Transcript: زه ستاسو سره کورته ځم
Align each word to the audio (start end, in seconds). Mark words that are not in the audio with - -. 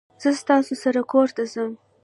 زه 0.21 0.29
ستاسو 0.41 0.73
سره 0.83 1.01
کورته 1.11 1.43
ځم 1.53 1.71